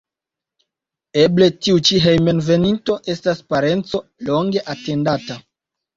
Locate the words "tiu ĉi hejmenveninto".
1.65-2.95